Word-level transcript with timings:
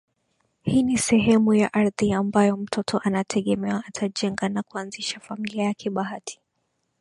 Hii 0.63 0.83
ni 0.83 0.97
sehemu 0.97 1.53
ya 1.53 1.73
ardhi 1.73 2.13
ambayo 2.13 2.57
mtoto 2.57 2.97
anategemewa 3.03 3.83
atajenga 3.85 4.49
na 4.49 4.63
kuanzisha 4.63 5.19
familia 5.19 5.63
yake 5.63 5.89
Bahati 5.89 6.41